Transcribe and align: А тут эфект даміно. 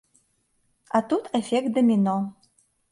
А 0.95 1.03
тут 1.11 1.29
эфект 1.41 1.71
даміно. 1.77 2.19